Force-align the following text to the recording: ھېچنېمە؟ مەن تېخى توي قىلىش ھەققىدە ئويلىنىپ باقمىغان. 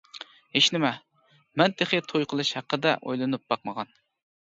ھېچنېمە؟ 0.55 0.91
مەن 1.63 1.77
تېخى 1.83 2.01
توي 2.09 2.27
قىلىش 2.35 2.55
ھەققىدە 2.61 2.99
ئويلىنىپ 3.01 3.49
باقمىغان. 3.53 3.99